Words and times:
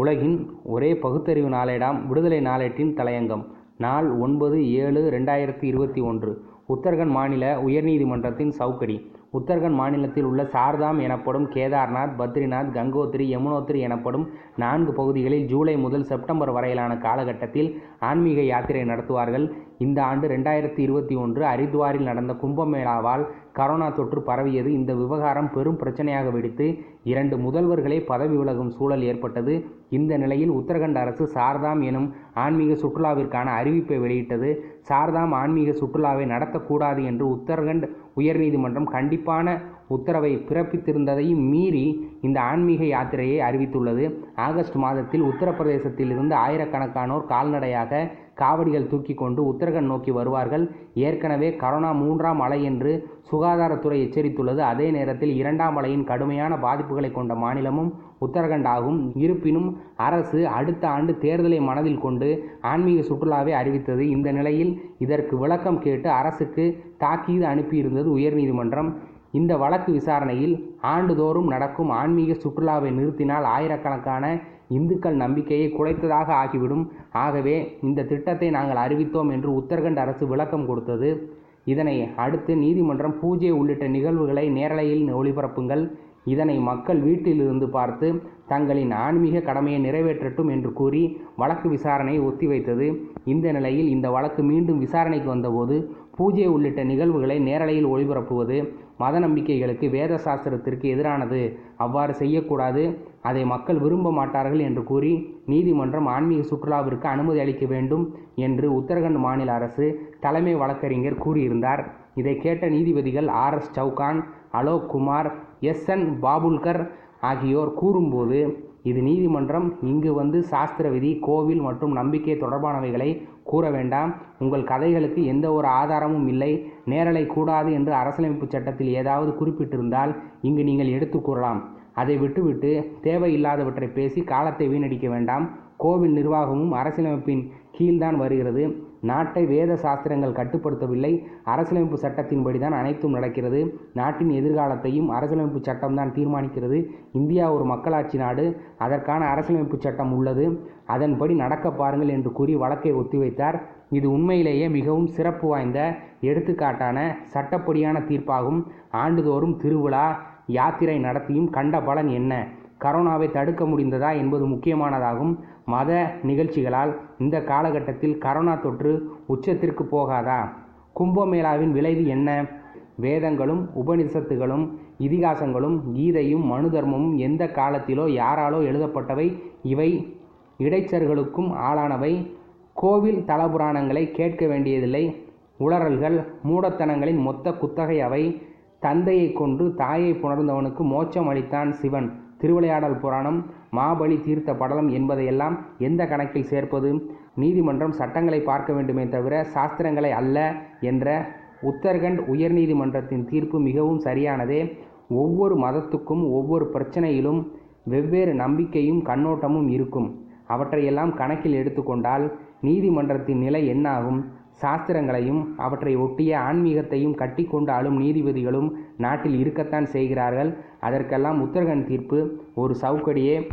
உலகின் 0.00 0.34
ஒரே 0.64 0.88
பகுத்தறிவு 1.04 1.48
நாளேடாம் 1.48 1.96
விடுதலை 2.06 2.38
நாளேட்டின் 2.40 2.90
தலையங்கம். 2.98 3.44
நாள் 3.84 4.08
ஒன்பது 4.24 4.58
ஏழு 4.80 5.00
ரெண்டாயிரத்தி 5.14 5.64
இருபத்தி 5.70 6.00
ஒன்று. 6.00 6.32
உத்தரகண்ட் 6.74 7.14
மாநில 7.16 7.44
உயர்நீதிமன்றத்தின் 7.62 8.52
சவுக்கடி. 8.58 8.96
உத்தரகண்ட் 9.38 9.78
மாநிலத்தில் 9.80 10.24
உள்ள 10.24 10.42
சார்தாம் 10.54 10.98
எனப்படும் 11.06 11.46
கேதார்நாத் 11.54 12.14
பத்ரிநாத் 12.20 12.70
கங்கோத்ரி 12.78 13.26
யமுனோத்ரி 13.34 13.80
எனப்படும் 13.86 14.26
நான்கு 14.56 14.92
பகுதிகளில் 14.92 15.46
ஜூலை 15.46 15.76
முதல் 15.76 16.08
செப்டம்பர் 16.10 16.52
வரையிலான 16.58 16.92
காலகட்டத்தில் 17.06 17.70
ஆன்மீக 18.10 18.40
யாத்திரை 18.52 18.82
நடத்துவார்கள். 18.82 19.46
இந்த 19.78 19.98
ஆண்டு 20.04 20.28
ரெண்டாயிரத்தி 20.28 20.80
இருபத்தி 20.86 21.14
ஒன்று 21.14 21.42
ஹரித்வாரில் 21.44 22.08
நடந்த 22.10 22.32
கும்பமேளாவால் 22.42 23.24
கரோனா 23.58 23.94
தொற்று 23.94 24.20
பரவியது. 24.22 24.70
இந்த 24.72 24.92
விவகாரம் 24.94 25.50
பெரும் 25.52 25.78
பிரச்சனையாக 25.82 26.30
வெடித்து 26.30 26.66
இரண்டு 27.02 27.36
முதல்வர்களே 27.36 27.98
பதவி 28.06 28.36
விலகும் 28.36 28.70
சூழல் 28.70 29.02
ஏற்பட்டது. 29.02 29.54
இந்த 29.88 30.12
நிலையில் 30.16 30.50
உத்தரகண்ட் 30.50 30.98
அரசு 31.02 31.24
சார்தாம் 31.34 31.80
எனும் 31.90 32.08
ஆன்மீக 32.34 32.74
சுற்றுலாவிற்கான 32.74 33.48
அறிவிப்பை 33.60 33.98
வெளியிட்டது. 34.00 34.50
சார்தாம் 34.88 35.34
ஆன்மீக 35.42 35.70
சுற்றுலாவை 35.72 36.26
நடத்தக்கூடாது 36.34 37.02
என்று 37.04 37.24
உத்தரகண்ட் 37.36 37.86
உயர்நீதிமன்றம் 38.16 38.92
கண்டிப்பான 38.96 39.56
உத்தரவை 39.96 40.30
பிறப்பித்திருந்ததையும் 40.48 41.44
மீறி 41.52 41.84
இந்த 42.20 42.38
ஆன்மீக 42.40 42.82
யாத்திரையை 42.84 43.38
அறிவித்துள்ளது. 43.48 44.04
ஆகஸ்ட் 44.46 44.78
மாதத்தில் 44.84 45.22
உத்தரப்பிரதேசத்தில் 45.22 46.12
இருந்து 46.14 46.34
ஆயிரக்கணக்கானோர் 46.36 47.30
கால்நடையாக 47.34 48.00
காவடிகள் 48.42 48.90
தூக்கி 48.90 49.14
கொண்டு 49.14 49.40
உத்தரகண்ட் 49.52 49.92
நோக்கி 49.92 50.10
வருவார்கள். 50.18 50.64
ஏற்கனவே 51.06 51.48
கரோனா 51.62 51.90
மூன்றாம் 52.02 52.40
அலை 52.46 52.58
என்று 52.70 52.92
சுகாதாரத்துறை 53.30 53.98
எச்சரித்துள்ளது. 54.06 54.62
அதே 54.72 54.88
நேரத்தில் 54.90 55.32
இரண்டாம் 55.40 55.76
அலையின் 55.80 56.06
கடுமையான 56.10 56.54
பாதிப்புகளை 56.66 57.10
கொண்ட 57.12 57.34
மாநிலமும் 57.34 57.90
உத்தரகண்ட் 58.26 58.68
ஆகும். 58.74 59.00
இருப்பினும் 59.24 59.68
அரசு 60.06 60.40
அடுத்த 60.58 60.84
ஆண்டு 60.88 61.12
தேர்தலை 61.22 61.60
மனதில் 61.60 62.02
கொண்டு 62.06 62.28
ஆன்மீக 62.72 63.00
சுற்றுலாவை 63.08 63.52
அறிவித்தது. 63.60 64.04
இந்த 64.16 64.28
நிலையில் 64.38 64.72
இதற்கு 64.98 65.34
விளக்கம் 65.38 65.82
கேட்டு 65.86 66.10
அரசுக்கு 66.20 66.66
தாக்கீது 66.98 67.46
அனுப்பியிருந்தது 67.46 68.10
உயர்நீதிமன்றம். 68.18 68.90
இந்த 69.30 69.56
வழக்கு 69.56 69.92
விசாரணையில் 69.92 70.76
ஆண்டுதோறும் 70.80 71.46
நடக்கும் 71.46 71.90
ஆன்மீக 71.90 72.32
சுற்றுலாவை 72.32 72.90
நிறுத்தினால் 72.98 73.46
ஆயிரக்கணக்கான 73.56 74.40
இந்துக்கள் 74.68 75.14
நம்பிக்கையை 75.14 75.72
குலைத்ததாக 75.72 76.28
ஆகிவிடும். 76.42 76.90
ஆகவே 77.12 77.78
இந்த 77.82 78.02
திட்டத்தை 78.02 78.50
நாங்கள் 78.50 78.82
அறிவித்தோம் 78.84 79.30
என்று 79.30 79.50
உத்தரகண்ட் 79.60 79.96
அரசு 79.96 80.26
விளக்கம் 80.26 80.66
கொடுத்தது. 80.66 81.36
இதனை 81.64 82.14
அடுத்து 82.16 82.56
நீதிமன்றம் 82.56 83.20
பூஜை 83.20 83.50
உள்ளிட்ட 83.50 83.86
நிகழ்வுகளை 83.86 84.50
நேரலையில் 84.50 85.14
ஒளிபரப்புங்கள். 85.14 85.84
இதனை 86.24 86.56
மக்கள் 86.60 87.00
வீட்டிலிருந்து 87.00 87.68
பார்த்து 87.68 88.08
தங்களின் 88.48 88.92
ஆன்மீக 89.04 89.40
கடமையை 89.40 89.78
நிறைவேற்றட்டும் 89.84 90.50
என்று 90.50 90.72
கூறி 90.72 91.02
வழக்கு 91.36 91.68
விசாரணையை 91.68 92.20
ஒத்திவைத்தது. 92.28 92.86
இந்த 93.24 93.46
நிலையில் 93.52 93.88
இந்த 93.88 94.10
வழக்கு 94.10 94.42
மீண்டும் 94.42 94.78
விசாரணைக்கு 94.78 95.28
வந்தபோது 95.30 95.76
பூஜை 96.16 96.46
உள்ளிட்ட 96.46 96.84
நிகழ்வுகளை 96.84 97.38
நேரலையில் 97.40 97.90
ஒளிபரப்புவது 97.94 98.56
மத 98.96 99.18
நம்பிக்கைகளுக்கு 99.18 99.86
வேத 99.90 100.12
சாஸ்திரத்திற்கு 100.24 100.86
எதிரானது. 100.94 101.40
அவ்வாறு 101.76 102.14
செய்யக்கூடாது. 102.14 102.84
அதை 103.22 103.44
மக்கள் 103.44 103.78
விரும்ப 103.78 104.12
மாட்டார்கள் 104.12 104.58
என்று 104.58 104.82
கூறி 104.84 105.12
நீதிமன்றம் 105.46 106.06
ஆன்மீக 106.06 106.42
சுற்றுலாவிற்கு 106.42 107.06
அனுமதி 107.06 107.40
அளிக்க 107.40 107.66
வேண்டும் 107.66 108.04
என்று 108.34 108.68
உத்தரகண்ட் 108.80 109.20
மாநில 109.26 109.52
அரசு 109.52 109.86
தலைமை 110.20 110.54
வழக்கறிஞர் 110.54 111.22
கூறியிருந்தார். 111.24 111.82
இதை 112.20 112.34
கேட்ட 112.44 112.64
நீதிபதிகள் 112.76 113.28
R 113.44 113.56
S 113.58 113.74
Chauhan 113.76 114.20
Alok 114.58 114.88
Kumar 114.92 115.28
S 115.72 115.88
N 115.94 116.06
Babulkar 116.24 116.82
ஆகியோர் 117.30 117.72
கூறும்போது 117.80 118.40
இது 118.82 119.00
நீதிமன்றம் 119.08 119.66
இங்கு 119.90 120.10
வந்து 120.18 120.38
சாஸ்திர 120.50 120.86
விதி 120.94 121.10
கோவில் 121.26 121.62
மற்றும் 121.66 121.92
நம்பிக்கை 121.92 122.34
தொடர்பானவைகளை 122.42 123.08
கூற 123.50 123.64
வேண்டாம். 123.70 124.10
உங்கள் 124.38 124.68
கதைகளுக்கு 124.70 125.20
எந்த 125.32 125.46
ஒரு 125.52 125.68
ஆதாரமும் 125.80 126.26
இல்லை. 126.32 126.50
நேரலை 126.92 127.24
கூடாது 127.26 127.70
என்று 127.78 127.92
அரசியலமைப்பு 128.00 128.46
சட்டத்தில் 128.54 128.94
ஏதாவது 129.00 129.30
குறிப்பிட்டிருந்தால் 129.40 130.12
இங்கு 130.48 130.64
நீங்கள் 130.64 130.94
எடுத்து 130.96 131.20
கூறலாம். 131.20 131.60
அதை 132.00 132.16
விட்டுவிட்டு 132.24 132.70
தேவையில்லாதவற்றை 133.06 133.88
பேசி 133.98 134.22
காலத்தை 134.32 134.66
வீணடிக்க 134.68 135.08
வேண்டாம். 135.14 135.46
கோவில் 135.84 136.16
நிர்வாகமும் 136.18 136.72
அரசியலமைப்பின் 136.80 137.42
கீழ்தான் 137.76 138.16
வருகிறது. 138.24 138.64
நாட்டை 139.00 139.46
வேத 139.46 139.76
சாஸ்திரங்கள் 139.76 140.32
கட்டுப்படுத்தவில்லை. 140.32 141.24
அரசியலமைப்பு 141.44 141.98
சட்டத்தின்படி 142.08 142.58
தான் 142.58 142.72
அனைத்தும் 142.72 143.12
நடக்கிறது. 143.12 143.80
நாட்டின் 143.94 144.30
எதிர்காலத்தையும் 144.30 145.08
அரசியலமைப்பு 145.08 145.60
சட்டம் 145.62 145.94
தான் 145.94 146.12
தீர்மானிக்கிறது. 146.12 146.90
இந்தியா 147.12 147.52
ஒரு 147.52 147.64
மக்களாட்சி 147.64 148.18
நாடு. 148.18 148.60
அதற்கான 148.78 149.24
அரசியலமைப்பு 149.26 149.78
சட்டம் 149.80 150.12
உள்ளது. 150.12 150.62
அதன்படி 150.86 151.34
நடக்க 151.34 151.70
பாருங்கள் 151.70 152.08
என்று 152.08 152.32
கூறி 152.32 152.54
வழக்கை 152.54 152.92
ஒத்திவைத்தார். 152.92 153.58
இது 153.90 154.10
உண்மையிலேயே 154.10 154.68
மிகவும் 154.68 155.06
சிறப்பு 155.06 155.48
வாய்ந்த 155.48 155.94
எடுத்துக்காட்டான 156.20 156.98
சட்டப்படியான 157.34 158.00
தீர்ப்பாகும். 158.08 158.66
ஆண்டுதோறும் 158.90 159.56
திருவிழா 159.56 160.26
யாத்திரை 160.46 160.98
நடத்தியும் 160.98 161.50
கண்ட 161.50 161.80
பலன் 161.80 162.08
என்ன? 162.08 162.48
கரோனாவை 162.80 163.30
தடுக்க 163.30 163.64
முடிந்ததா 163.64 164.16
என்பது 164.16 164.48
முக்கியமானதாகும். 164.48 165.38
மத 165.64 166.14
நிகழ்ச்சிகளால் 166.22 167.00
இந்த 167.18 167.42
காலகட்டத்தில் 167.42 168.18
கரோனா 168.18 168.60
தொற்று 168.60 169.10
உச்சத்திற்கு 169.28 169.82
போகாதா? 169.82 170.52
கும்பமேளாவின் 171.00 171.70
விளைவு 171.70 172.06
என்ன? 172.06 172.46
வேதங்களும் 172.94 173.70
உபனிஷத்துகளும் 173.86 174.70
இதிகாசங்களும் 174.98 175.80
கீதையும் 175.94 176.44
மனு 176.44 176.68
தர்மமும் 176.68 177.16
எந்த 177.16 177.44
காலத்திலோ 177.46 178.06
யாராலோ 178.08 178.60
எழுதப்பட்டவை. 178.60 179.42
இவை 179.62 180.16
இடைச்சர்களுக்கும் 180.58 181.52
ஆளானவை. 181.52 182.30
கோவில் 182.74 183.24
தலபுராணங்களை 183.26 184.10
கேட்க 184.10 184.46
வேண்டியதில்லை. 184.46 185.26
உளறல்கள் 185.60 186.24
மூடத்தனங்களின் 186.48 187.18
மொத்த 187.18 187.52
குத்தகை 187.52 188.00
அவை. 188.00 188.42
தந்தையை 188.80 189.32
கொன்று 189.32 189.74
தாயை 189.74 190.12
புணர்ந்தவனுக்கு 190.12 190.78
மோட்சம் 190.78 191.30
அளித்தான் 191.30 191.70
சிவன். 191.70 192.27
திருவிளையாடல் 192.38 192.98
புராணம் 192.98 193.46
மாபலி 193.76 194.16
தீர்த்த 194.20 194.54
படலம் 194.54 194.88
என்பதையெல்லாம் 194.88 195.58
எந்த 195.78 196.06
கணக்கில் 196.06 196.50
சேர்ப்பது? 196.52 196.90
நீதிமன்றம் 197.34 197.92
சட்டங்களை 197.92 198.40
பார்க்க 198.40 198.72
வேண்டுமே 198.72 199.08
தவிர 199.08 199.46
சாஸ்திரங்களை 199.54 200.10
அல்ல 200.10 200.54
என்ற 200.80 201.26
உத்தரகண்ட் 201.62 202.20
உயர்நீதிமன்றத்தின் 202.32 203.24
தீர்ப்பு 203.24 203.60
மிகவும் 203.60 204.00
சரியானதே. 204.00 204.60
ஒவ்வொரு 205.08 205.54
மதத்துக்கும் 205.56 206.24
ஒவ்வொரு 206.30 206.70
பிரச்சனையிலும் 206.72 207.40
வெவ்வேறு 207.84 208.34
நம்பிக்கையும் 208.34 209.04
கண்ணோட்டமும் 209.04 209.68
இருக்கும். 209.68 210.08
அவற்றையெல்லாம் 210.46 211.14
கணக்கில் 211.14 211.52
எடுத்துக்கொண்டால் 211.52 212.24
நீதிமன்றத்தின் 212.60 213.38
நிலை 213.38 213.66
என்னாகும்? 213.66 214.20
சாஸ்திரங்களையும் 214.62 215.44
அவற்றை 215.56 215.96
ஒட்டிய 215.96 216.38
ஆன்மீகத்தையும் 216.38 217.14
கட்டிக்கொண்டு 217.14 217.72
ஆளும் 217.72 218.00
நீதிபதிகளும் 218.02 218.70
நாட்டில் 218.96 219.38
இருக்கத்தான் 219.38 219.86
செய்கிறார்கள். 219.86 220.56
அதற்கெல்லாம் 220.80 221.38
உத்தரகண்ட் 221.44 221.84
தீர்ப்பு. 221.84 222.40
ஒரு 222.54 222.76
சவுக்கடியே. 222.82 223.50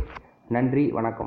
நன்றி 0.48 0.88
வணக்கம். 0.88 1.24